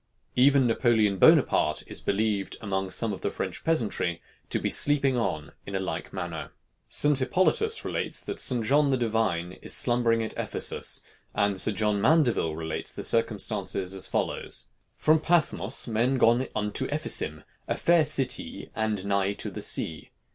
Even 0.35 0.65
Napoleon 0.65 1.19
Bonaparte 1.19 1.83
is 1.85 2.01
believed 2.01 2.57
among 2.59 2.89
some 2.89 3.13
of 3.13 3.21
the 3.21 3.29
French 3.29 3.63
peasantry 3.63 4.19
to 4.49 4.57
be 4.57 4.67
sleeping 4.67 5.15
on 5.15 5.51
in 5.67 5.75
a 5.75 5.79
like 5.79 6.11
manner. 6.11 6.49
St. 6.89 7.19
Hippolytus 7.19 7.85
relates 7.85 8.23
that 8.25 8.39
St. 8.39 8.65
John 8.65 8.89
the 8.89 8.97
Divine 8.97 9.59
is 9.61 9.75
slumbering 9.75 10.23
at 10.23 10.33
Ephesus, 10.35 11.03
and 11.35 11.61
Sir 11.61 11.71
John 11.71 12.01
Mandeville 12.01 12.55
relates 12.55 12.91
the 12.91 13.03
circumstances 13.03 13.93
as 13.93 14.07
follows: 14.07 14.69
"From 14.97 15.19
Pathmos 15.19 15.87
men 15.87 16.17
gone 16.17 16.47
unto 16.55 16.85
Ephesim 16.85 17.43
a 17.67 17.77
fair 17.77 18.01
citee 18.01 18.71
and 18.75 19.05
nyghe 19.05 19.37
to 19.37 19.51
the 19.51 19.61
see. 19.61 20.09